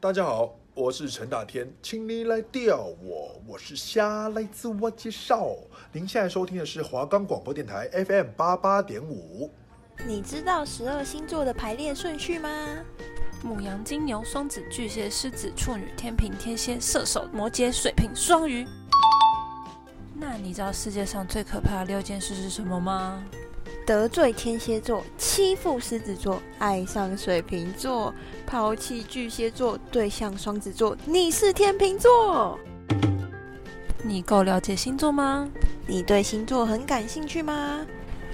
[0.00, 5.56] 大家好，我是陈大天，请你来钓我，我是虾，来自我介绍。
[5.90, 9.50] 您现在收听的是华冈广播电台 FM 八八点五。
[10.06, 12.48] 你知道十二星座的排列顺序吗？
[13.42, 18.64] 母羊、金牛、双子、巨蟹、狮子、处女、天平、天蝎、射手、摩羯、水瓶、双鱼。
[20.14, 23.20] 那你知道世界上最可怕的六件事是什么吗？
[23.88, 28.12] 得罪天蝎座，欺负狮子座，爱上水瓶座，
[28.46, 32.58] 抛弃巨蟹座，对象双子座，你是天秤座。
[34.02, 35.48] 你够了解星座吗？
[35.86, 37.80] 你对星座很感兴趣吗？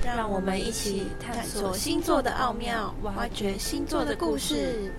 [0.04, 4.92] 让我们一起探索星座的奥妙，挖掘星座的故事。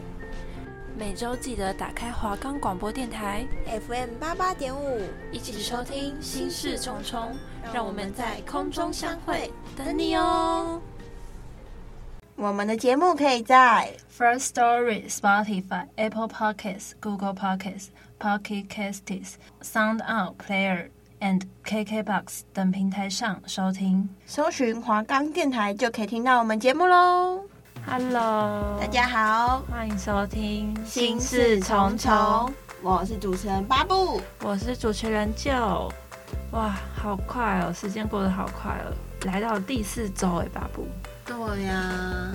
[0.98, 3.46] 每周记得打开华冈广播电台
[3.90, 5.02] FM 八八点五，
[5.34, 7.35] 一起收听心事重重，
[7.74, 10.82] 让我们在空中相会，等你哦。
[12.36, 17.88] 我们的节目可以在 First Story、Spotify、Apple Podcasts、Google Podcasts、
[18.20, 20.90] Pocket Casts、Sound Out Player
[21.21, 27.46] and KKBox 等平台上收听，搜寻华冈电台就可以听到我们节目喽。
[27.88, 32.12] Hello，大家好，欢迎收听《心事重重》。
[32.82, 35.90] 我是主持人巴布，我是主持人 Joe。
[36.51, 38.93] 哇，好快哦，时间过得好快哦，
[39.26, 40.87] 来到第四周哎，巴布。
[41.26, 42.32] 对呀、啊，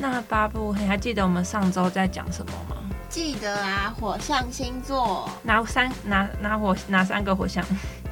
[0.00, 2.76] 那巴布，你还记得我们上周在讲什么吗？
[3.08, 5.30] 记得啊，火象星座。
[5.42, 7.64] 哪三哪哪火哪三个火象？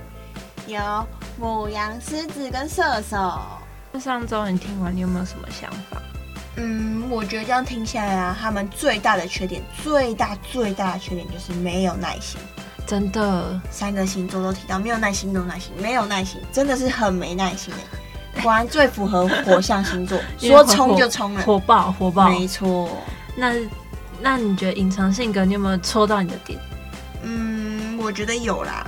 [0.66, 0.78] 有
[1.40, 3.40] 母羊、狮子跟射手。
[3.90, 6.00] 那上周你听完，你有没有什么想法？
[6.56, 12.38] 嗯，我觉得这样听下来啊，他们最大的缺点，最大最大的缺点就是没有耐心。
[12.88, 18.40] 真的，三个星座都提到没有耐心，没有耐心，没有耐心，真的是很没耐心的。
[18.42, 22.88] 果然最符合火象星座， 说冲就冲了，火爆火爆，没错。
[23.36, 23.52] 那
[24.22, 26.58] 那你觉得隐藏性格，你有没有戳到你的点？
[27.22, 28.86] 嗯，我觉得有啦。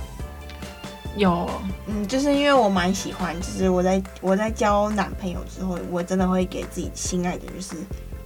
[1.16, 1.50] 有，
[1.86, 7.74] 嗯，就是因为我蛮喜欢，就是我在我在交男朋友之后，我真的会给自己心爱的，就是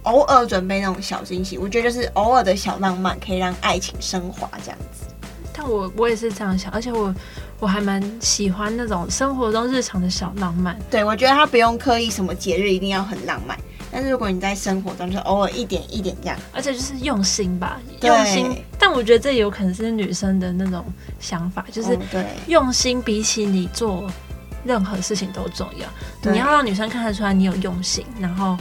[0.03, 1.57] 偶尔准备那种小惊喜。
[1.57, 5.04] 我觉得就是偶尔的小浪漫可以让爱情升华这样子。
[5.55, 7.13] 但我我也是这样想，而且我
[7.59, 10.77] 我还蛮喜欢那种生活中日常的小浪漫。
[10.91, 13.57] 对，我觉得他不用刻意什么节日一定要很浪漫。
[13.91, 18.61] 但是如果你在生活中就偶尔一点一点这样，而且就是用心吧，用心。
[18.77, 20.83] 但我觉得这有可能是女生的那种
[21.17, 21.97] 想法，就是
[22.47, 24.11] 用心比起你做
[24.65, 26.29] 任何事情都重要。
[26.29, 28.57] 你要让女生看得出来你有用心，然后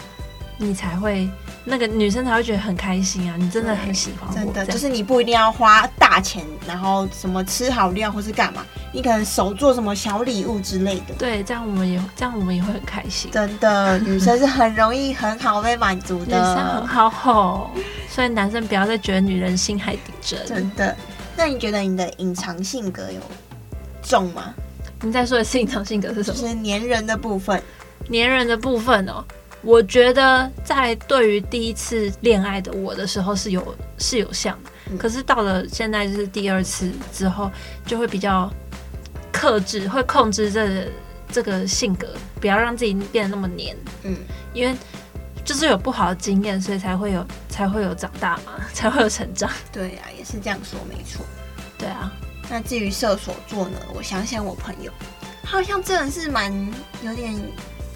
[0.57, 1.29] 你才会
[1.65, 3.37] 那个女生才会觉得很开心啊！
[3.39, 8.65] 你真的很喜欢我，真的就是你不一定要花大钱，然后什么吃好料或是干嘛。
[8.93, 13.31] 你可能手做什么小礼物之类的，对，这样我们也这样我们也会很开心。
[13.33, 17.71] 真的， 女生是很容易很好被满足的，女生很好哄，
[18.09, 20.39] 所以男生不要再觉得女人心海底针。
[20.47, 20.95] 真的，
[21.37, 23.21] 那你觉得你的隐藏性格有
[24.03, 24.55] 重吗？
[25.01, 26.41] 你在说的隐藏性格是什么？
[26.41, 27.61] 就是粘人的部分。
[28.13, 29.25] 粘人的部分哦，
[29.65, 37.51] 我觉得在对于第一次恋爱的我的时候是有是有像的，嗯，可是到了现在就是第二次之后
[37.87, 38.53] 就会比较。
[39.37, 40.87] 克制会控制这个、
[41.29, 43.77] 这个性格，不要让自己变得那么黏。
[44.05, 44.17] 嗯，
[44.55, 44.75] 因为
[45.45, 49.51] 就是有不好的经验，所以才会有才会有长大嘛， 才会有成长。
[49.73, 51.27] 对啊，也是这样说，没错。
[51.77, 52.11] 对啊，
[52.49, 53.77] 那至于射手座呢？
[53.93, 54.91] 我想想，我朋友
[55.45, 56.51] 好像真的是蛮
[57.03, 57.35] 有点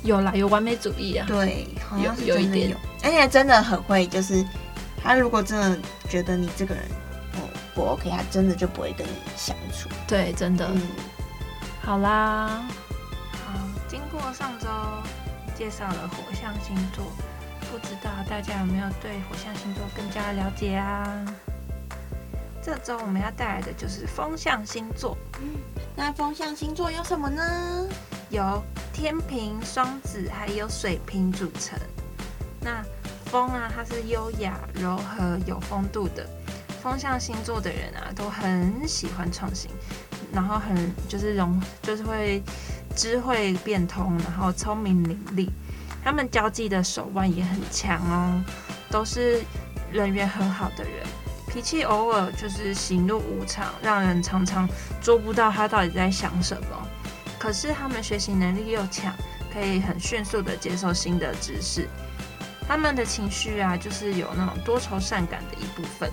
[0.08, 1.26] 有啦，有完美主义啊。
[1.28, 4.44] 对，好像是有，有一点，而且真的很会，就是
[5.02, 6.84] 他如果真的觉得你这个人
[7.34, 7.38] 哦
[7.74, 9.88] 不 OK，他真的就不会跟你相处。
[10.06, 10.66] 对，真的。
[10.66, 10.82] 嗯
[11.80, 12.64] 好啦，
[13.46, 13.52] 好，
[13.88, 14.66] 经过上周
[15.54, 17.02] 介绍了火象星座，
[17.70, 21.24] 不知道大家有没有对火象星座更加了解啊？
[22.62, 25.16] 这周我们要带来的就是风象星座。
[25.40, 25.54] 嗯，
[25.96, 27.88] 那风象星座有什么呢？
[28.30, 28.62] 由
[28.92, 31.78] 天平、双子还有水瓶组成。
[32.60, 32.82] 那
[33.26, 36.26] 风啊，它是优雅、柔和、有风度的。
[36.82, 39.70] 风象星座的人啊，都很喜欢创新。
[40.30, 42.42] 然后很就是容就是会
[42.94, 45.48] 智慧变通，然后聪明伶俐，
[46.04, 48.44] 他们交际的手腕也很强哦，
[48.90, 49.40] 都是
[49.90, 51.06] 人缘很好的人，
[51.48, 54.68] 脾气偶尔就是喜怒无常，让人常常
[55.00, 56.87] 捉不到他到底在想什么。
[57.38, 59.14] 可是他们学习能力又强，
[59.52, 61.88] 可以很迅速的接受新的知识。
[62.66, 66.10] 他们的情绪啊，就是有那种多愁善感的一部分，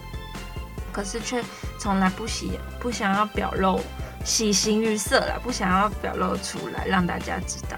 [0.93, 1.43] 可是却
[1.79, 3.81] 从来不喜不想要表露。
[4.23, 7.77] 喜形于色啦，不想要表露出来让大家知道。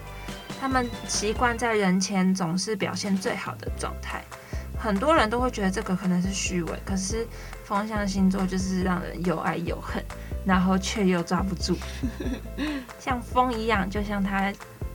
[0.62, 4.24] 他们习惯在人前总是表现最好的状态，
[4.80, 7.28] 很多人都会觉得这个可能是虚伪，可是
[7.66, 10.02] 风象星座就是让人又爱又恨，
[10.48, 11.78] 然后却又抓不住，
[12.98, 14.50] 像风一样，就像他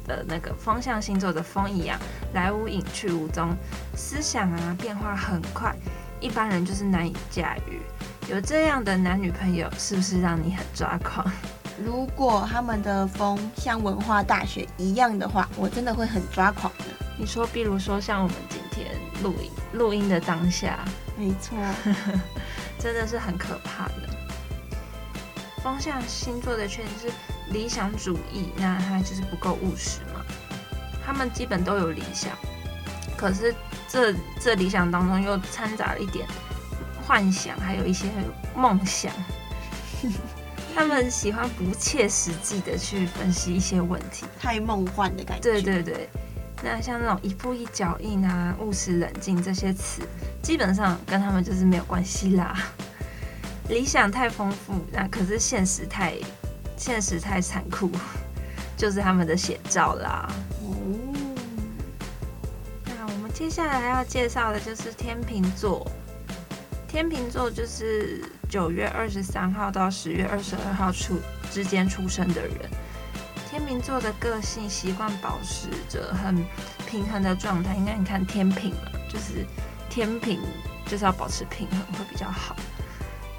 [0.06, 1.99] 的那个风象星座的风一样，
[2.32, 3.54] 来无影去无踪，
[3.94, 5.76] 思想啊变化很快，
[6.20, 7.82] 一般人就是难以驾驭。
[8.31, 11.31] 有这样的男女朋友，是不是让你很抓狂？
[11.84, 16.84] 如果他们的风像文化大学一样的话，我真的会很抓狂的。
[17.19, 20.78] 你说，比如说像我们今天录音录音的当下，
[21.19, 21.58] 没错，
[22.78, 24.12] 真的是很可怕的。
[25.62, 27.11] 风象星座的缺点是
[27.53, 30.25] 理想主义，那他就是不够务实嘛。
[31.05, 32.32] 他们基本都有理想，
[33.17, 33.55] 可是
[33.88, 36.26] 这这理想当中又掺杂了一点
[37.06, 38.06] 幻想，还有一些
[38.56, 39.12] 梦想。
[40.75, 45.43] 他们喜欢不切实际的去分析一些问题，太梦幻的感觉。
[45.43, 46.09] 对对对。
[46.64, 50.00] 那像那种一步一脚印啊、务实冷静这些词，
[50.41, 52.56] 基本上跟他们就是没有关系啦。
[53.69, 56.14] 理想太丰富，那可是现实太
[56.76, 57.91] 现实太残酷，
[58.76, 60.29] 就是他们的写照啦。
[60.61, 60.75] 哦。
[62.85, 65.91] 那我们接下来要介绍的就是天秤座。
[66.88, 71.19] 天秤座就是九月二十三号到十月二十二号出
[71.50, 72.55] 之间出生的人。
[73.49, 76.44] 天秤座的个性习惯保持着很
[76.87, 79.47] 平衡的状态，应该你看天平嘛，就是
[79.88, 80.38] 天平
[80.87, 82.55] 就是要保持平衡会比较好。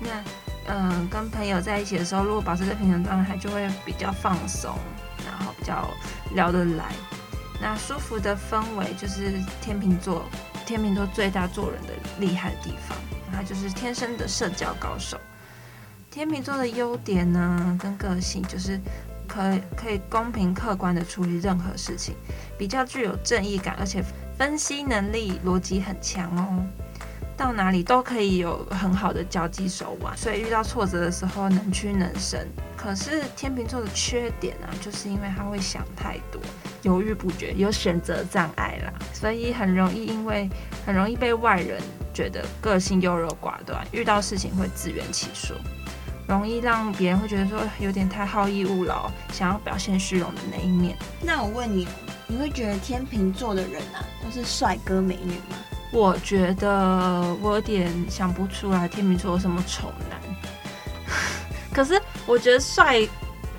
[0.03, 0.23] 那
[0.67, 4.77] 嗯，跟朋友在一起的时候，如果保持着平衡状态，就会比较放松，
[5.25, 5.89] 然后比较
[6.35, 6.93] 聊得来。
[7.61, 10.25] 那舒服的氛围就是天秤座，
[10.65, 12.97] 天秤座最大做人的厉害的地方，
[13.31, 15.17] 他就是天生的社交高手。
[16.11, 18.79] 天秤座的优点呢，跟个性就是。
[19.25, 22.13] 可以可以公平客观地处理任何事情，
[22.55, 24.03] 比较具有正义感，而且
[24.37, 26.61] 分析能力、逻辑很强哦。
[27.35, 32.47] 到哪里都可以有很好的交际手腕，所以遇到挫折的时候能屈能伸。
[32.77, 36.41] 可是天秤座的缺点啊，就是因为他会想太多，
[36.81, 40.49] 犹豫不决，有选择障碍啦，所以很容易因为
[40.85, 41.81] 很容易被外人
[42.13, 45.55] 觉得个性优柔寡断，遇到事情会自圆其说。
[46.25, 50.97] 容易让别人会觉得说有点太好逸恶劳，想要表现虚荣的那一面。
[51.21, 51.85] 那我问你，
[52.27, 55.57] 你会觉得天秤座的人啊都是帅哥美女吗？
[55.93, 60.19] 我觉得我有点想不出来天秤座有什么丑男。
[61.71, 62.99] 可是我觉得帅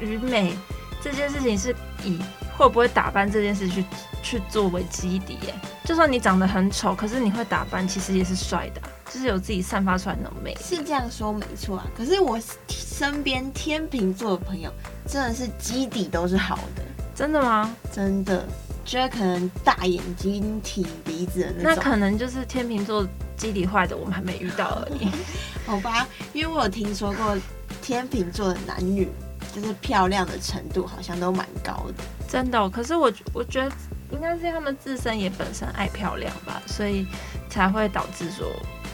[0.00, 0.56] 与美
[1.00, 2.18] 这件事情是以
[2.56, 3.84] 会不会打扮这件事去
[4.22, 5.54] 去作为基底耶。
[5.84, 8.88] 就算你长得很丑，可是你会打扮，其实也是帅的啊。
[9.10, 11.86] 就是有自己散发出来那种美，是这样说没错啊。
[11.96, 12.36] 可是我
[12.68, 14.72] 身边天秤座的朋友
[15.06, 16.82] 真的是基底都是好的，
[17.14, 17.72] 真的吗？
[17.92, 18.44] 真的，
[18.84, 21.74] 觉得可能大眼睛、挺鼻子的那种。
[21.74, 25.08] 那可能就是天秤座基底坏的，我们还没遇到而已。
[25.66, 27.36] 好吧，因为我有听说过
[27.82, 29.08] 天秤座的男女，
[29.54, 32.04] 就是漂亮的程度好像都蛮高的。
[32.28, 33.72] 真的哦，可是我我觉得
[34.10, 37.06] 应该是他们自身也本身爱漂亮吧，所以
[37.48, 38.46] 才会导致说。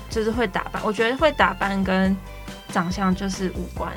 [0.08, 2.16] 就是会打扮，我觉得会打扮跟
[2.72, 3.93] 长相就是无关，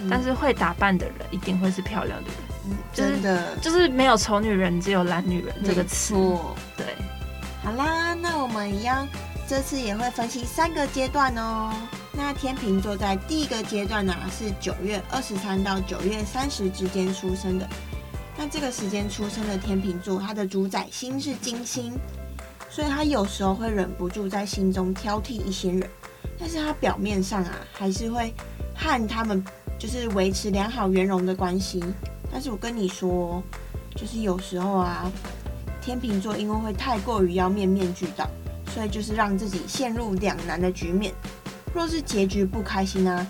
[0.00, 2.36] 嗯、但是会打扮的人一定会是漂亮的人。
[2.64, 6.14] 嗯，真的，就是没有丑女人，只有懒女人这个词。
[6.76, 6.86] 对，
[7.62, 9.06] 好啦，那我们一样，
[9.48, 11.72] 这次也会分析三个阶段哦。
[12.12, 17.68] 那天秤座在第一个阶段呢，是九月二十三到九月三十之间出生的。
[18.36, 21.92] 那这个时间出生的天秤座，它的主宰星是金星。
[22.70, 25.86] 所以他有时候会忍不住在心中挑剔一些人，
[26.38, 28.32] 但是他表面上啊还是会
[28.74, 29.44] 和他们
[29.78, 31.84] 就是维持良好圆融的关系。
[32.32, 33.42] 但是我跟你说，
[33.94, 35.12] 就是有时候啊，
[35.82, 38.26] 天秤座因为会太过于要面面俱到，
[38.72, 41.12] 所以就是让自己陷入两难的局面。
[41.74, 43.26] 若是结局不开心啊，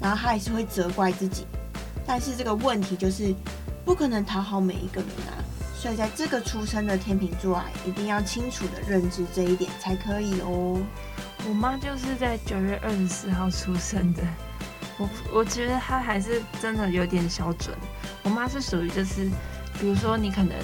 [0.00, 1.44] 然后他还是会责怪自己。
[2.06, 3.34] 但是这个问题就是
[3.84, 5.42] 不可能讨好每一个人啊。
[5.76, 10.80] 所以在这个出生的天秤座啊，一定要清楚的认知这一点才可以哦。
[11.46, 14.22] 我妈就是在九月二十四号出生的，
[14.98, 17.76] 我我觉得他还是真的有点小准。
[18.22, 19.28] 我妈是属于就是，
[19.78, 20.56] 比如说你可能，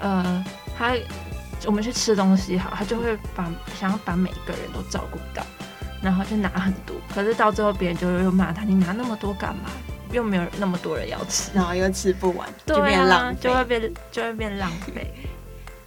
[0.00, 0.44] 呃，
[0.76, 0.92] 她
[1.64, 5.44] 我们去吃东西好，她就会把想要把每一个人都照顾到，
[6.02, 9.70] 然后就拿很多，可是到最后别人就又骂她，你拿那么多干嘛？
[10.12, 15.10] 又没有那么多人要吃，然后又吃不完，对啊，就变浪费，就会变就会变浪费。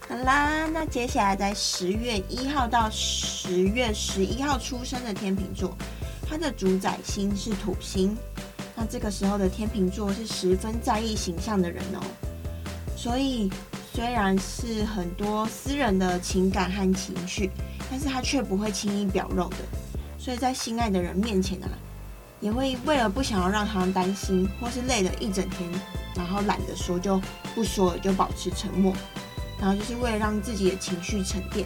[0.10, 5.78] 好啦，那接下来在十月一号到十月十一号出生的天秤座，
[6.28, 8.18] 它的主宰星是土星。
[8.76, 12.02] 那这个时候的天秤座是十分在意形象的人哦，
[12.98, 13.50] 所以
[13.94, 17.50] 虽然是很多私人的情感和情绪，
[17.90, 19.58] 但是他却不会轻易表露的，
[20.20, 21.70] 所以在心爱的人面前啊，
[22.42, 25.70] 也会为了不想要让他担心，或是累了一整天，
[26.14, 27.22] 然后懒得说就
[27.54, 28.94] 不说了，就保持沉默，
[29.58, 31.66] 然后就是为了让自己的情绪沉淀。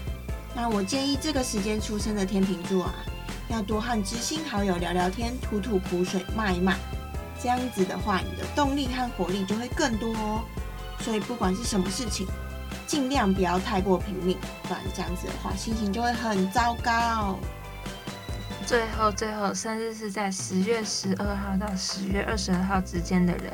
[0.56, 2.94] 那我建议这个时间出生的天秤座啊，
[3.50, 6.76] 要多和知心好友聊聊天，吐吐苦水，骂一骂，
[7.42, 10.42] 这样子的话，你的动力和活力就会更多哦。
[11.00, 12.28] 所以不管是什么事情，
[12.86, 17.38] 尽量不要太过拼命，不然这样子的话，心情就会很糟糕。
[18.66, 23.52] 最后，最后，生日是在十月十二号到十月二十二号之间的人，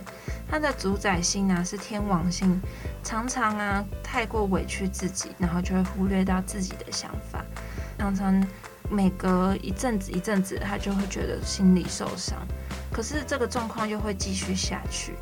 [0.50, 2.60] 他的主宰星呢是天王星，
[3.02, 7.46] 常常啊太过委屈自己，然后就会忽略到自己的想法，
[7.98, 8.46] 常常
[8.90, 12.38] 每隔一阵子一阵子，他就会觉得心里受伤，
[12.92, 15.16] 可是这个状况又会继续下去。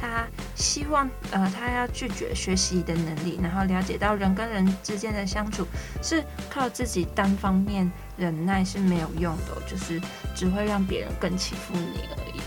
[0.00, 0.26] 他
[0.56, 5.66] 希望，呃，他要拒绝学习的能力，然后了解到人跟人之间的相处
[6.02, 10.00] 是靠自己单方面忍耐是没有用的，就是
[10.34, 12.40] 只会让别人更欺负你而已。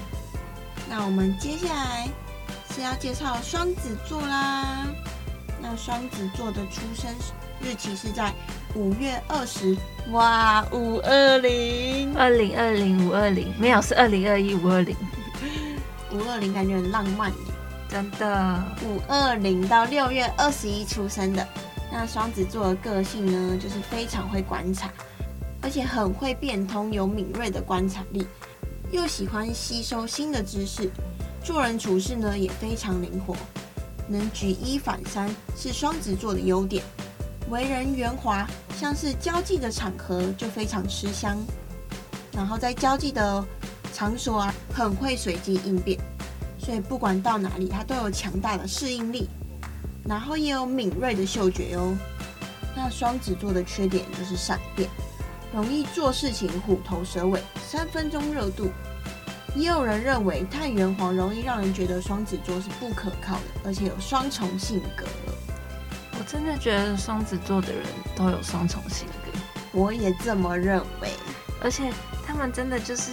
[0.90, 2.08] 那我们接下来
[2.74, 4.88] 是要介绍双子座啦。
[5.64, 7.10] 那双子座的出生
[7.62, 8.34] 日期是在
[8.76, 9.76] 五月二十，
[10.12, 14.94] 哇，五二零，二零二零五二零，没有，是二零二一五二零。
[16.12, 17.38] 五二零感觉很浪漫耶，
[17.88, 18.64] 真的。
[18.86, 21.48] 五二零到六月二十一出生的，
[21.90, 24.92] 那双子座的个性呢，就是非常会观察，
[25.62, 28.28] 而且很会变通，有敏锐的观察力，
[28.92, 30.92] 又喜欢吸收新的知识，
[31.42, 33.34] 做人处事呢也非常灵活，
[34.08, 36.84] 能举一反三是双子座的优点。
[37.50, 41.38] 为人圆滑，像是交际的场合就非常吃香，
[42.34, 43.46] 然后在交际的。
[43.96, 46.00] 场所啊，很会随机应变，
[46.58, 49.30] 所以不管到哪里，他都有强大的适应力，
[50.04, 51.96] 然后也有敏锐的嗅觉哟。
[52.76, 54.90] 那双子座的缺点就是善变，
[55.54, 58.72] 容易做事情虎头蛇尾，三分钟热度。
[59.56, 65.06] 也有人认为太圆黄，容易让人觉得双子座是不可靠的，而且有双重性格。
[66.18, 67.84] 我真的觉得双子座的人
[68.16, 69.40] 都有双重性格，
[69.72, 71.10] 我也这么认为，
[71.62, 71.92] 而且
[72.26, 73.12] 他们真的就是。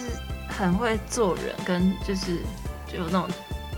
[0.53, 2.39] 很会做人，跟就是
[2.85, 3.27] 就有那种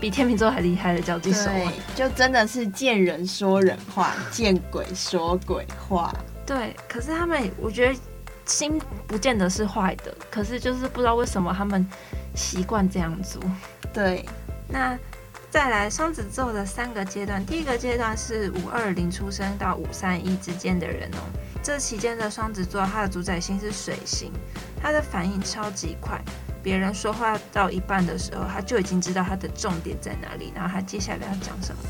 [0.00, 6.12] 比天秤座还厉害的交际手腕，就真的是见人说人话，见鬼说鬼话。
[6.44, 7.98] 对，可是他们，我觉得
[8.44, 11.88] 心不见得是坏的，可是就是不知道为什么他们
[12.34, 13.42] 习惯这样做。
[13.92, 14.24] 对，
[14.68, 14.98] 那
[15.50, 21.18] 再来双子座的三个阶段，第一个阶段是五二零出生到五三一之间的人哦，
[21.62, 24.32] 这期间的双子座，他的主宰星是水星，
[24.82, 26.20] 他的反应超级快。
[26.62, 31.82] 别人说话到一半的时候，他就已经知道他的重点在哪里，然后他接下来要讲什么，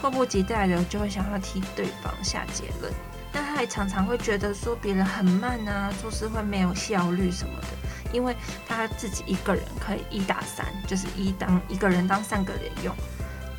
[0.00, 2.92] 迫不及待的就会想要替对方下结论。
[3.32, 7.68] 那他也常常会觉得说别人很慢啊，做事会没有效率什么的，
[8.12, 8.34] 因为
[8.66, 12.94] 他自己一个人可以一打三，就是一当一个人当三个人用，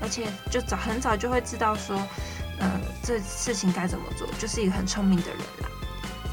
[0.01, 1.97] 而且就早很早就会知道说，
[2.59, 2.69] 呃，
[3.03, 5.69] 这事情该怎么做，就是一个很聪明的人啦。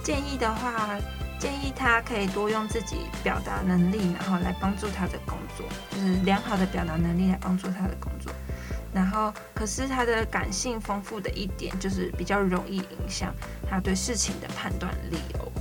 [0.02, 0.98] 建议的话。
[1.38, 8.32] 建议他可以多用自己表达能力，然后来帮助他的工作，就是良好的表达能力来帮助他的工作。
[8.90, 13.34] 然后，可是他的感性丰富的一点，就是比较容易影响
[13.68, 15.52] 他对事情的判断力哦。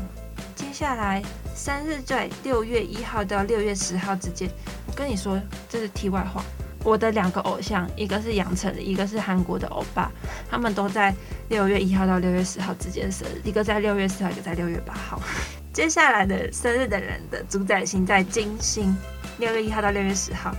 [0.55, 1.21] 接下来，
[1.55, 4.49] 生日在六月一号到六月十号之间，
[4.85, 6.43] 我跟你说，这是题外话。
[6.83, 10.11] 我的两个偶像，一个是杨丞琳，一个是韩国的欧巴，
[10.51, 11.15] 他们都在
[11.47, 15.19] 六月一号到六月十号之间生日，一个在六月四号，一个在六月八号。
[15.73, 18.95] 接下来的生日的人的主宰星在金星，
[19.39, 20.53] 六月一号到六月十号。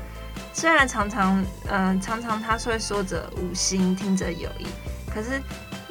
[0.54, 4.66] 虽然常常，嗯、常常他会说着无心，听着有意，
[5.14, 5.40] 可是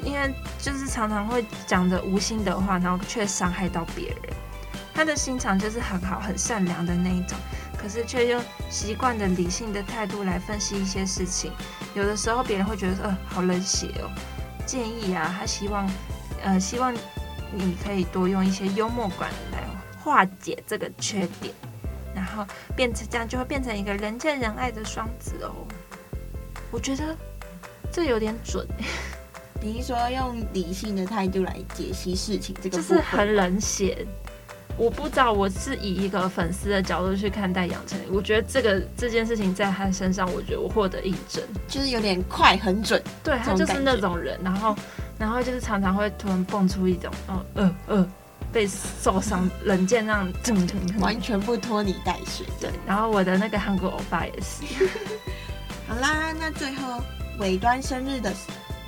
[0.04, 4.34] 因为就是常常会讲着无心的话，然后却伤害到别人。
[4.96, 7.38] 他的心肠就是很好、很善良的那一种，
[7.78, 11.52] 可是却用习惯的理性的态度来分析一些事情。
[11.94, 14.10] 有的时候别人会觉得，呃，好冷血哦。
[14.66, 15.88] 建议啊，他希望，
[16.42, 16.96] 呃，希望。
[17.58, 19.64] 你可以多用一些幽默感来
[20.02, 21.54] 化解这个缺点，
[22.14, 25.56] 然后变成这样就会变成一个人见人爱的双子哦。
[26.70, 27.16] 我觉得
[27.94, 28.68] 这有点准。
[29.62, 34.06] 你是说用理性的态度来解析事情，这个就是很冷血。
[34.78, 43.02] 我不知道，我是以一个粉丝的角度去看待杨丞琳，我觉得这个这件事情在他身上，我觉得我获得印证，就是有点快很准。
[43.24, 44.76] 对，他就是那种人，然后。
[45.18, 48.12] 然后就是常常会突然蹦出一种，哦，呃呃，
[48.52, 50.34] 被受伤冷箭那样，
[51.00, 52.46] 完全不拖泥带水。
[52.60, 54.66] 对，然后我的那个韩国欧巴也是。
[55.88, 57.02] 好啦，那最后
[57.40, 58.34] 尾端生日的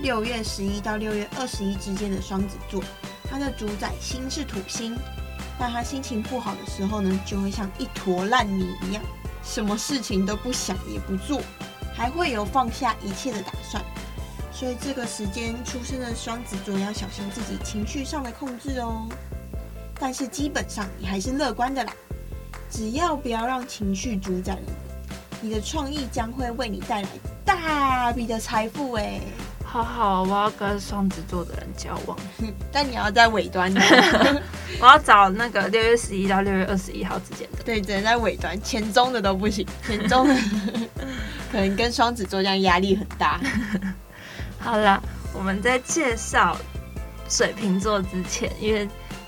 [0.02, 2.84] 六月十一到六月二十一之间的双子座，
[3.32, 4.98] 它的主宰星是土星，
[5.60, 9.02] 那他心情不好的时候呢，就会像一坨烂泥一样，
[9.44, 11.42] 什么事情都不想也不做，
[11.96, 13.84] 还会有放下一切的打算。
[14.54, 19.08] 所以这个时间出生的双子座要小心自己情绪上的控制哦。
[20.00, 21.94] 但是基本上你还是乐观的啦，
[22.70, 24.58] 只要不要让情绪主宰
[25.42, 27.08] 你，你的创意将会为你带来
[27.44, 29.20] 大笔的财富哎。
[29.70, 32.18] 好好，我要跟双子座的人交往，
[32.72, 33.82] 但你要在尾端的，
[34.80, 37.62] 我要找那个六月十一到六月二十一号之间的。
[37.64, 40.36] 对，只能在尾端，前中的都不行，前中的
[41.52, 43.40] 可能跟双子座这样压力很大。
[44.58, 45.00] 好啦，
[45.34, 46.58] 我们在介绍
[47.30, 48.88] 水瓶座之前，因为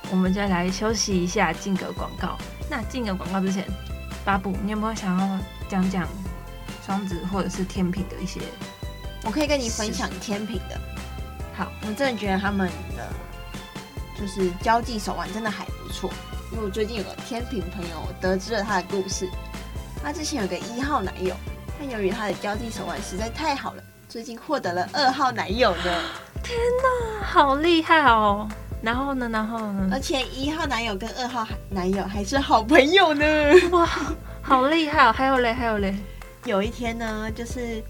[0.09, 2.37] 我们就来休息一下，进个广告。
[2.69, 3.67] 那进个广告之前，
[4.23, 6.07] 巴布，你有没有想要讲讲
[6.85, 8.39] 双子或者是天平的一些？
[9.23, 10.79] 我可以跟你分享天平的。
[11.55, 13.07] 好，我真的觉得他们的
[14.17, 16.09] 就是交际手腕真的还不错。
[16.51, 19.29] 因为我最近有个天平朋友，我得知了他的故事。
[20.01, 21.35] 他之前有个一号男友，
[21.77, 26.01] 但由于他的交际手腕实在太好了，最近获得了二号男友呢。
[26.41, 28.47] 天哪，好厉害哦！
[28.81, 29.89] 然后呢，然后呢？
[29.91, 33.25] 而且一号男友跟二号男友还是好朋友呢。
[33.71, 33.87] 哇，
[34.41, 35.11] 好厉害哦！
[35.11, 35.93] 还有嘞，还有嘞。
[36.45, 37.83] 有一天呢，就是。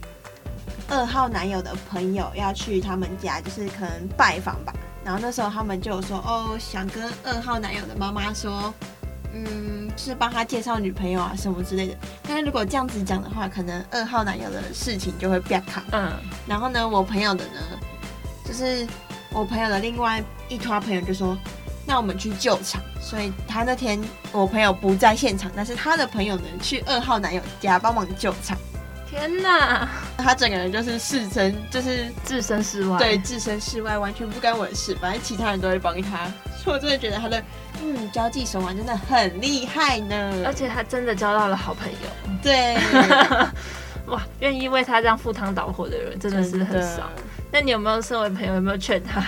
[0.90, 4.74] 二号男友的朋友要去他们家，就是可能拜访吧。
[5.04, 8.74] 然后那时候他们就有说，哦，想跟二号男友的妈妈说，
[9.34, 11.96] 嗯，是帮他介绍女朋友啊什么之类的。
[12.28, 15.84] 但是如果这样子讲的话，可能二号男友的事情就会变卡。
[15.92, 16.12] 嗯。
[16.48, 17.62] 然后呢，我朋友的呢，
[18.44, 18.88] 就是
[19.32, 21.38] 我朋友的另外一坨朋友就说，
[21.86, 22.82] 那我们去救场。
[23.02, 24.00] 所以他那天
[24.32, 28.58] 我朋友不在现场，但是他的朋友呢去二号男友家帮忙救场。
[29.10, 29.88] 天呐，
[30.18, 34.96] 他整个人就是置身，就是置身事外，对，置身事外，完全不干我的事。
[35.02, 36.28] 反正其他人都会帮他，
[36.64, 37.44] 所以我真的觉得他的
[37.82, 40.44] 嗯交际手腕真的很厉害呢。
[40.46, 42.08] 而且他真的交到了好朋友，
[42.44, 42.78] 对，
[44.06, 47.10] 哇，愿意为他这样赴汤蹈火的人真的是很少。
[47.52, 49.26] 那你有没有身为朋友，有没有劝他？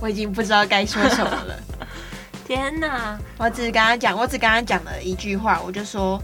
[0.00, 1.54] 我已经不知道该说什么了。
[2.46, 6.22] 天哪，我只跟他讲，我只跟他讲了一句话，我就说。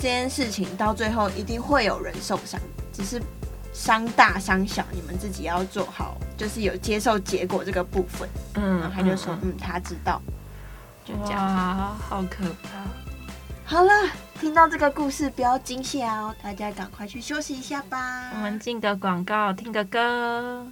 [0.00, 2.58] 这件事情到最后一定会有人受伤，
[2.90, 3.20] 只是
[3.74, 8.26] 伤大伤小，你们自己要做好，就是有接受结果这个部分。
[8.54, 10.22] 嗯，然后他就说，嗯，嗯，他知道，
[11.04, 11.44] 就这样。
[11.44, 12.70] 哇，好可怕！
[13.66, 13.92] 好了，
[14.40, 18.30] 听到这个故事不要惊吓哦，大家赶快去休息一下吧。
[18.32, 20.66] 我们进个广告，听个歌。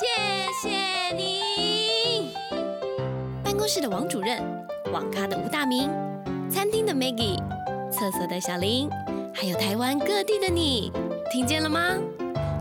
[0.00, 2.34] 谢谢你，
[3.44, 4.42] 办公室的王主任，
[4.92, 5.88] 网咖的吴大明，
[6.50, 7.40] 餐厅的 Maggie。
[7.90, 8.88] 厕所的小林，
[9.34, 10.92] 还有台湾各地的你，
[11.32, 11.96] 听见了吗？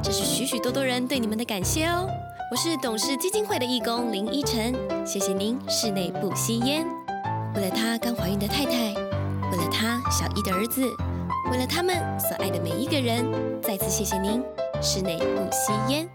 [0.04, 2.08] 这是许许多多人对你们的感谢哦。
[2.52, 4.74] 我是董事基金会的义工林依晨，
[5.06, 6.86] 谢谢您室内不吸烟。
[7.56, 8.72] 为了他刚怀孕的太太，
[9.52, 10.82] 为了他小一的儿子，
[11.52, 13.24] 为了他们所爱的每一个人，
[13.62, 14.42] 再次谢谢您
[14.82, 16.10] 室内不吸烟。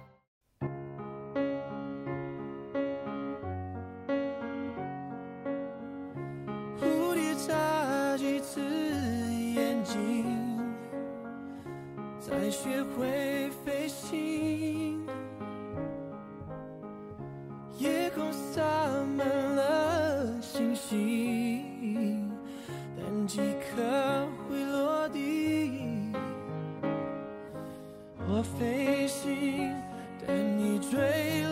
[28.36, 29.72] 我飞行
[30.26, 31.43] 但你追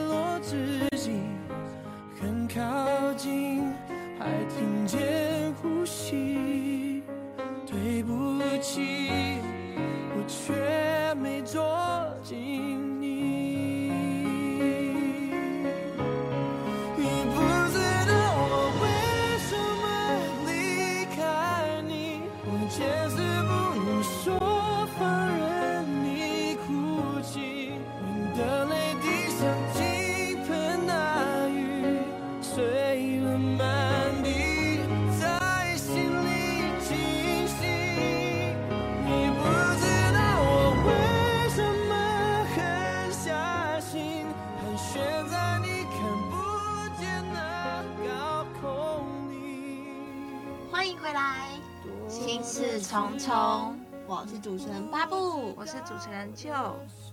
[52.81, 56.53] 虫虫，我是主持人巴布，我是主持人舅。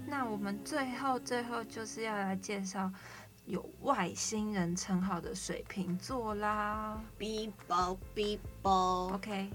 [0.08, 2.92] 那我们最后最后就是要来介绍
[3.46, 7.00] 有外星人称号的水瓶座啦。
[7.18, 9.50] Bibo Bibo OK。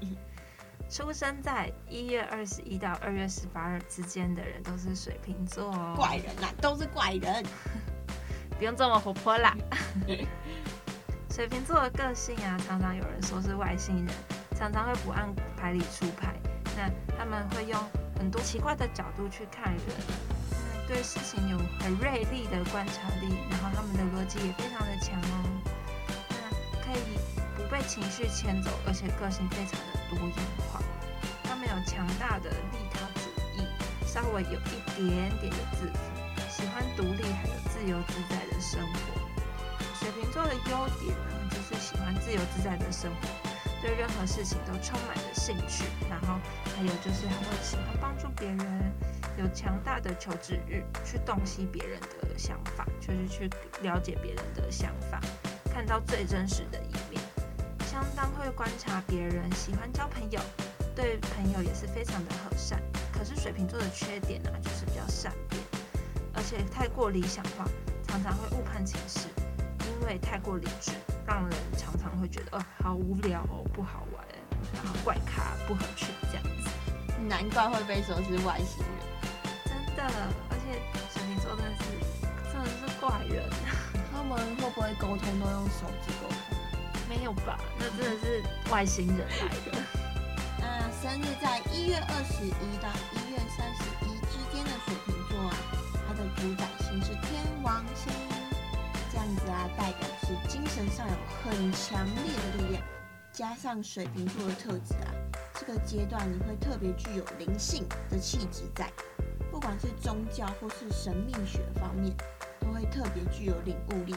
[0.88, 5.94] 出生在一月二十一到二月十八日之间的人都是水瓶座哦。
[5.96, 7.44] 怪人呐、啊，都是怪人。
[8.56, 9.54] 不用这么活泼啦。
[11.36, 14.14] 水瓶座的个性啊，常常有人说是外星人，
[14.58, 16.34] 常常会不按牌理出牌。
[16.74, 17.78] 那他们会用
[18.18, 19.84] 很多奇怪的角度去看人，
[20.52, 20.56] 嗯，
[20.88, 25.44] 对事情有很锐利的观察力，然后他们的逻辑也非常的强哦。
[26.30, 27.02] 那可以
[27.54, 30.36] 不被情绪牵走，而且个性非常的多元
[30.72, 30.80] 化。
[31.44, 33.68] 他们有强大的利他主义，
[34.06, 39.25] 稍微有一点点的自负，喜欢独立还有自由自在的生活。
[40.46, 43.50] 的优点呢，就是喜欢自由自在的生活，
[43.82, 45.84] 对任何事情都充满了兴趣。
[46.08, 46.38] 然后
[46.76, 48.92] 还有就是，他会喜欢帮助别人，
[49.38, 53.50] 有强大的求知欲，去洞悉别人的想法，就是去
[53.82, 55.20] 了解别人的想法，
[55.72, 57.20] 看到最真实的一面。
[57.86, 60.40] 相当会观察别人，喜欢交朋友，
[60.94, 62.80] 对朋友也是非常的和善。
[63.12, 65.62] 可是水瓶座的缺点呢，就是比较善变，
[66.34, 67.64] 而且太过理想化，
[68.06, 69.28] 常常会误判情势。
[70.06, 70.92] 因为太过理智，
[71.26, 74.24] 让人常常会觉得哦，好无聊哦，不好玩，
[74.72, 76.70] 然后怪咖不合群这样子。
[77.28, 79.02] 难怪会被说是外星人，
[79.64, 80.04] 真的。
[80.48, 80.78] 而且
[81.12, 81.82] 水瓶座真的是
[82.52, 83.50] 真的是怪人。
[84.14, 86.38] 他们会不会沟通都用手机沟通？
[87.08, 87.58] 没有吧？
[87.76, 89.76] 那真的是外星人来的。
[90.60, 93.25] 那 生日在一月二十一到一
[101.66, 102.82] 很强烈的力量，
[103.32, 105.10] 加上水瓶座的特质啊，
[105.52, 108.88] 这个阶段你会特别具有灵性的气质在，
[109.50, 112.16] 不管是宗教或是神秘学方面，
[112.60, 114.14] 都会特别具有领悟力。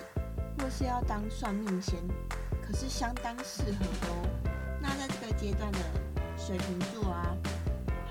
[0.59, 1.95] 若是要当算命仙，
[2.61, 4.29] 可是相当适合的哦。
[4.79, 5.79] 那在这个阶段的
[6.37, 7.35] 水瓶座啊，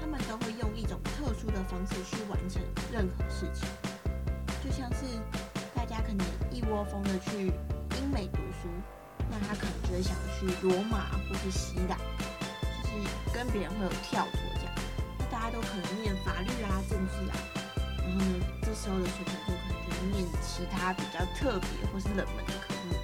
[0.00, 3.68] 他们都会用一种特殊的方式去完成任何事情，
[4.64, 5.04] 就像是。
[5.74, 7.46] 大家可能一窝蜂的去
[7.96, 8.68] 英美读书，
[9.30, 11.96] 那他可能就会想去罗马或是希腊，
[12.82, 14.74] 就是跟别人会有跳脱这样。
[15.18, 17.36] 那大家都可能念法律啊、政治啊，
[18.04, 22.96] 然后呢，这时候的水瓶座可能就会念其他比较特别或是冷门的科目，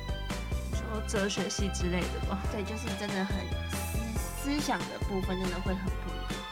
[0.72, 2.38] 说哲学系之类的吧。
[2.50, 3.36] 对，就是真的很
[3.70, 6.42] 思思想的部分真的会很不一样。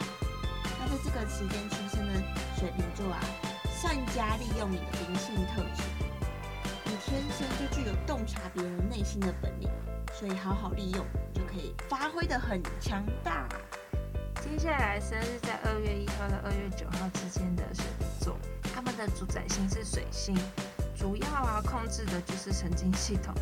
[0.79, 2.21] 那在这个时间出生的
[2.57, 3.19] 水瓶座啊，
[3.71, 5.83] 善加利用你的灵性特质。
[7.05, 9.69] 天生就具有洞察别人内心的本领，
[10.13, 13.47] 所以好好利用，就可以发挥得很强大。
[14.41, 18.37] 接下来生日在二月一号到二月九号之间的水瓶座，
[18.73, 20.33] 他们的主宰星是水星，
[20.95, 23.33] 主要啊控制的就是神经系统，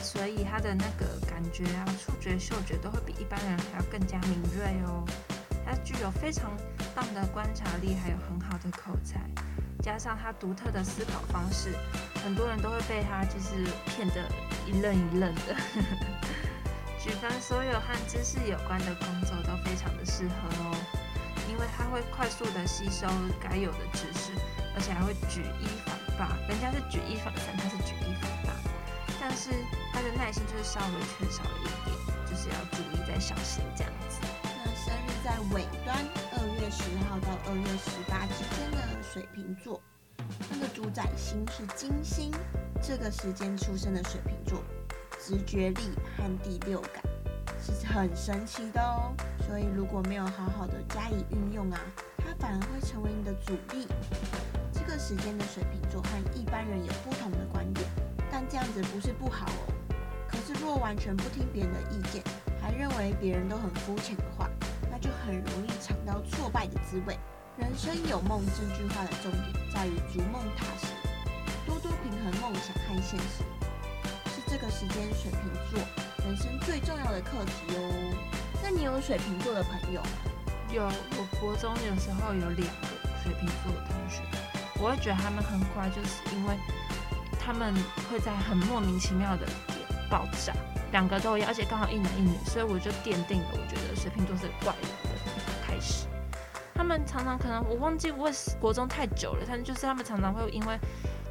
[0.00, 5.04] 所以他的那个感觉啊、触觉、嗅觉都会比一般人还要更加敏锐哦。
[5.66, 6.56] 他具有非常
[6.94, 9.20] 棒的观察力，还有很好的口才。
[9.80, 11.72] 加上他独特的思考方式，
[12.24, 14.28] 很多人都会被他就是骗得
[14.66, 15.56] 一愣一愣的。
[17.00, 20.76] 举凡所有和知识有关的工作都非常的适合哦，
[21.48, 23.06] 因为他会快速的吸收
[23.40, 24.32] 该有的知识，
[24.74, 26.36] 而且还会举一反八。
[26.48, 28.52] 人家是举一反三，他是举一反八。
[29.20, 29.50] 但是
[29.92, 34.20] 他的耐心就是稍微缺少了一点，就是要注意再小心这样子。
[34.42, 35.96] 那生日在尾端，
[36.32, 38.78] 二月十号到二月十八之间的。
[39.10, 39.80] 水瓶座，
[40.48, 42.30] 它的主宰星是金星。
[42.80, 44.62] 这个时间出生的水瓶座，
[45.20, 45.82] 直觉力
[46.16, 47.02] 和第六感
[47.60, 49.12] 是很神奇的哦。
[49.46, 51.80] 所以如果没有好好的加以运用啊，
[52.18, 53.86] 它反而会成为你的阻力。
[54.72, 57.84] 这个时间的水瓶座和一般人有不同的观点，
[58.30, 59.74] 但这样子不是不好哦。
[60.28, 62.22] 可是若完全不听别人的意见，
[62.60, 64.48] 还认为别人都很肤浅的话，
[64.90, 67.18] 那就很容易尝到挫败的滋味。
[67.58, 69.42] 人生有梦这句话的重点
[69.74, 70.86] 在于逐梦踏实，
[71.66, 73.42] 多多平衡梦想和现实，
[74.30, 75.80] 是这个时间水瓶座
[76.24, 78.14] 人生最重要的课题哦。
[78.62, 80.08] 那你有水瓶座的朋友吗？
[80.70, 82.88] 有，我国中有时候有两个
[83.24, 84.22] 水瓶座的同学，
[84.80, 86.56] 我会觉得他们很乖，就是因为
[87.40, 87.74] 他们
[88.08, 90.52] 会在很莫名其妙的点爆炸，
[90.92, 94.90] 两个都有，而且刚好一男一女，所以我就奠定了我觉得水瓶座是怪人
[96.88, 100.78] 们常常可能我忘记我国中太久了，但就是他们常常会因为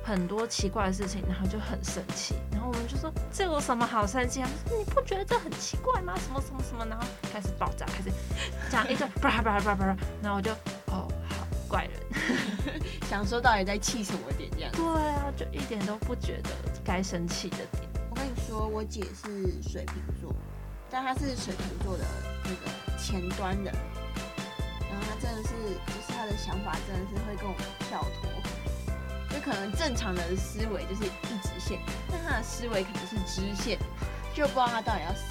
[0.03, 4.49] 很多奇怪的事情，然后就很生气，然后我们就说这有什么好生气啊？
[4.65, 6.13] 你不觉得这很奇怪吗？
[6.17, 8.11] 什么什么什么，然后开始爆炸，开始
[8.69, 10.51] 讲一个叭叭叭叭叭，然后我就
[10.85, 14.71] 哦好怪人， 想说到底在气什么点这样？
[14.73, 16.49] 对啊，就一点都不觉得
[16.85, 17.83] 该生气的点。
[18.11, 20.31] 我跟你说，我姐是水瓶座，
[20.91, 22.05] 但她是水瓶座的
[22.43, 23.73] 那个前端的。
[25.21, 25.49] 真的是，
[25.87, 28.29] 就是他的想法真的是会跟我们跳脱，
[29.29, 33.77] 就就可能正常的思维就是一直线，但他的思维可能是支线，
[34.33, 35.29] 就不知道他到底要思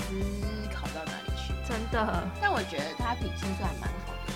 [0.73, 1.53] 考到哪里去。
[1.67, 2.23] 真的。
[2.41, 4.33] 但我觉得他品性算蛮好的，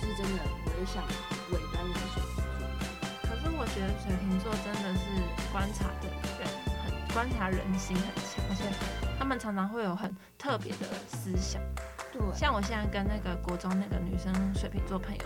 [0.00, 1.02] 就是真的不会像
[1.50, 2.68] 尾端的水瓶座。
[3.22, 5.00] 可是我觉得水瓶座真的是
[5.50, 6.46] 观察的人
[6.84, 8.64] 很观察人心很强，而且
[9.18, 11.62] 他们常常会有很特别的思想。
[12.34, 15.24] 像我现在跟那个国中那个女生水瓶座朋友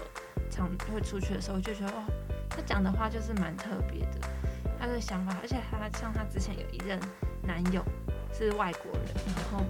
[0.51, 2.05] 常会出去的时候，就觉得哦，
[2.49, 4.21] 她讲的话就是蛮特别的，
[4.79, 6.99] 她的想法，而且她像她之前有一任
[7.43, 7.85] 男友
[8.33, 9.65] 是外国人，然后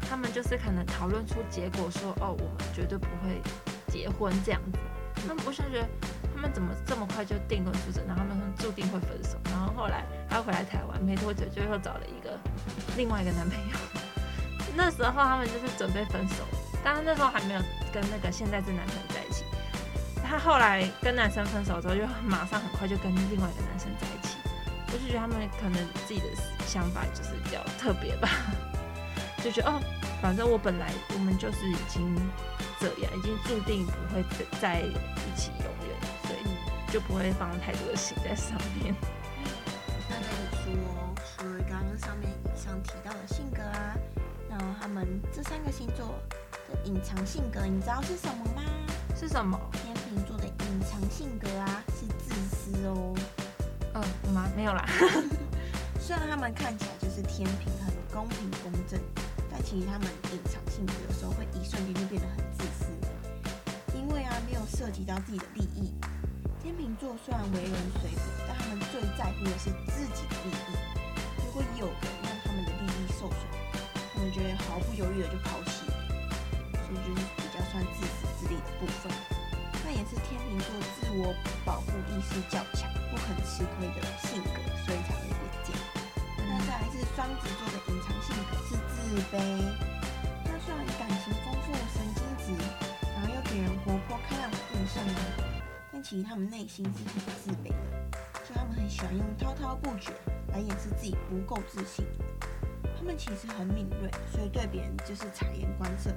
[0.00, 3.40] 他们就是可能讨论出结果说哦，我们绝对不会
[3.86, 4.78] 结婚这样子。
[5.14, 5.88] 他们我想觉得
[6.34, 12.38] 他们怎么这么快就定论出这，然后他们说注定会分手，然后后来他回来台湾没多久就又找了一个
[12.96, 13.76] 另外一个男朋友。
[14.76, 16.44] 那时候他们就是准备分手。
[16.82, 17.60] 但是那时候还没有
[17.92, 19.44] 跟那个现在这男朋友在一起，
[20.22, 24.36] 他后来跟男生分手之后，就马上很快就跟另外一个男生在一起。
[24.92, 26.26] 我就觉得他们可能自己的
[26.66, 28.28] 想法就是比较特别吧，
[29.42, 29.80] 就觉得哦，
[30.20, 32.16] 反正我本来我们就是已经
[32.80, 34.24] 这样，已经注定不会
[34.60, 38.92] 在一起永远，所以就不会放太多的心在上面。
[40.08, 43.94] 那跟你说，除了刚刚上面以上提到的性格啊，
[44.48, 46.18] 然后他们这三个星座。
[46.84, 48.62] 隐藏性格，你知道是什么吗？
[49.18, 49.58] 是什么？
[49.72, 53.14] 天秤座的隐藏性格啊，是自私哦。
[53.94, 54.48] 嗯，有吗？
[54.56, 54.86] 没有啦。
[56.00, 58.98] 虽然他们看起来就是天平，很公平公正，
[59.50, 62.86] 但其实他们隐藏性格有时候会一瞬间就变得很自私，
[63.94, 65.92] 因为啊，没有涉及到自己的利益。
[66.62, 70.76] 天秤座虽然为人随和，但他们最在乎的是自己的利益。
[71.44, 73.40] 如果有人让他们的利益受损，
[74.14, 75.58] 他们就会毫不犹豫的就抛
[77.36, 79.10] 比较算自私自利的部分，
[79.84, 85.80] 那也是天秤座自我保护意识较强、不肯吃亏的性格，所以才会变这样。
[86.36, 89.38] 那再来是双子座的隐藏性格是自卑，
[90.44, 92.52] 他虽然感情丰富、神经质，
[93.14, 95.14] 然后又给人活泼开朗的印象呢，
[95.92, 100.12] 但其实他们内心是很自卑的，所以他们很喜欢用滔滔不绝
[100.52, 102.04] 来掩饰自己不够自信。
[102.98, 106.10] 他们其实很敏锐，所以对别人就是察言观色。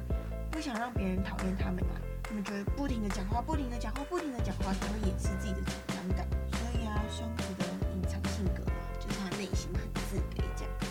[0.54, 6.28] 不想让别人讨厌他们啊，他们就会不停的讲话，不停的讲话，不停的讲话，才会掩饰自己的紧张感。
[6.52, 8.63] 所以啊，双子的隐藏性格
[9.00, 10.86] 就是他内心很自卑这样子。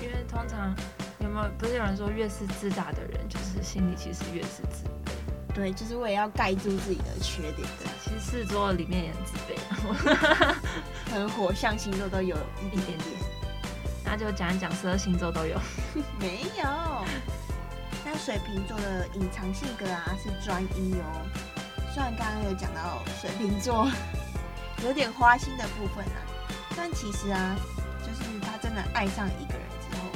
[0.00, 0.72] 因为通常
[1.18, 5.52] 有没有不是有人说，越是自大的人，就是心里其实越是自卑。
[5.52, 7.68] 对，就是为了要盖住自己的缺点。
[7.80, 10.54] 对，其实四座里面也很自卑，
[11.12, 13.18] 很火象星座都有一点点。
[14.04, 15.60] 那就讲一讲十二星座都有。
[16.20, 17.04] 没有。
[18.18, 21.24] 水瓶座的隐藏性格啊是专一哦，
[21.94, 23.88] 虽然刚刚有讲到水瓶座
[24.84, 26.20] 有点花心的部分啊，
[26.76, 27.56] 但其实啊，
[28.02, 30.10] 就是他真的爱上一个人之后，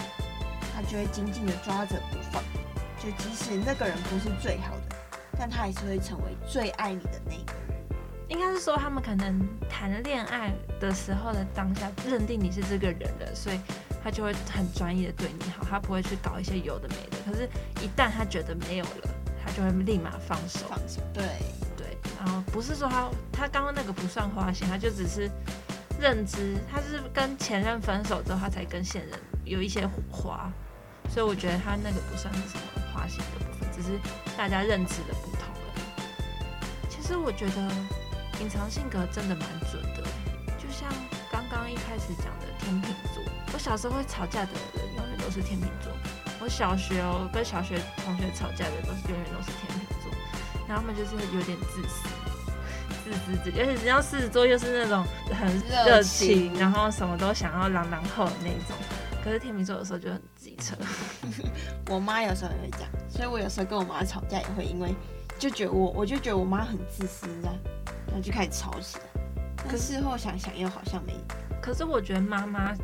[0.74, 2.42] 他就会紧紧的抓着不放，
[2.98, 4.96] 就即使那个人不是最好的，
[5.38, 7.88] 但他还是会成为最爱你的那个人。
[8.28, 13.60] 应该是说他们可能谈恋爱的时候的当下认定你是这个人了，所以。
[14.02, 17.16] 他就会很专业的对你好，他不会去搞一些有的没的。
[17.24, 17.48] 可是，
[17.80, 19.08] 一旦他觉得没有了，
[19.44, 20.66] 他就会立马放手。
[20.68, 21.00] 放手。
[21.12, 21.24] 对
[21.76, 21.96] 对。
[22.18, 25.30] 然后不是说他他刚刚那个不算花心，他就只是
[26.00, 30.50] 认知，他是跟前任分手之后，他才跟现任有一些火花。
[31.10, 32.62] 所以我觉得他那个不算是什么
[32.94, 33.98] 花心的部分，只是
[34.36, 36.88] 大家认知的不同而已。
[36.88, 37.70] 其实我觉得
[38.40, 39.82] 隐藏性格真的蛮准
[41.92, 43.22] 开始讲的天秤座。
[43.52, 45.92] 我小时候会吵架的人，永远都是天秤座。
[46.40, 50.10] 我小学哦，跟小学同学吵架的都是永远都是天秤座，
[50.66, 52.08] 然后他们就是有点自私，
[53.04, 55.04] 自私自，而且只要狮子座又是那种
[55.38, 58.74] 很热情，情然后什么都想要狼狼后的那种。
[59.22, 60.74] 可是天秤座有时候就很机车。
[61.92, 64.94] 我妈有时候也会讲，所以我有时候跟我妈吵架也会因为
[65.38, 67.54] 就觉得我，我就觉得我妈很自私，这样，
[68.06, 69.04] 然后就开始吵起来。
[69.68, 71.12] 可是事后想想又好像没。
[71.62, 72.74] 可是我觉得妈妈。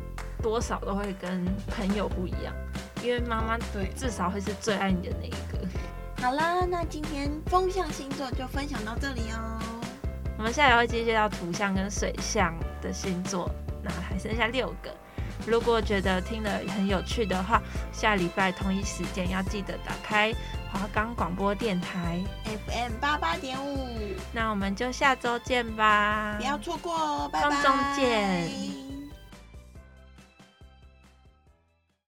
[0.41, 2.55] 多少都会跟朋友不一样，
[3.03, 5.59] 因为妈妈对至少会是最爱你的那一个。
[6.23, 9.59] 好啦，那今天风象星座就分享到这里哦。
[10.37, 13.51] 我们下来会接接到土象跟水象的星座，
[13.83, 14.95] 那还剩下六个。
[15.45, 17.61] 如果觉得听得很有趣的话，
[17.91, 20.33] 下礼拜同一时间要记得打开
[20.71, 23.87] 华冈广播电台 FM 八八点五。
[24.31, 27.49] 那我们就下周见吧，不要错过哦，拜拜。
[27.49, 28.88] 空中见。